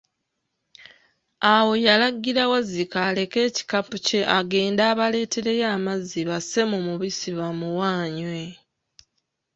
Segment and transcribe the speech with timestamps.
[1.53, 8.41] Awo yalagira Wazzike aleke ekikapu kye agende abaleetereyo amazzi basse mu mubisi bamuwe anywe.